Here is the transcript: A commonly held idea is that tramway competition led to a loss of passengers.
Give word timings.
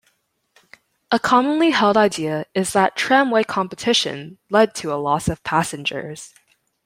A 1.11 1.19
commonly 1.19 1.69
held 1.69 1.95
idea 1.95 2.47
is 2.55 2.73
that 2.73 2.95
tramway 2.95 3.43
competition 3.43 4.39
led 4.49 4.73
to 4.73 4.91
a 4.91 4.97
loss 4.99 5.27
of 5.27 5.43
passengers. 5.43 6.33